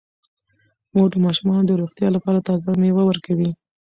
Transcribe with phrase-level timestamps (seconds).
[0.93, 3.49] مور د ماشومانو د روغتیا لپاره تازه میوه ورکوي.